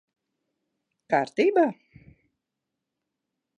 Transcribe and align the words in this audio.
Kārtībā? 1.15 1.67